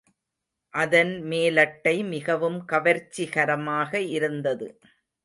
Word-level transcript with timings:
அதன் 0.73 1.11
மேலட்டை 1.23 1.93
மிகவும் 2.07 2.57
கவர்ச்சிகரமாக 2.65 4.01
இருந்தது. 4.09 4.67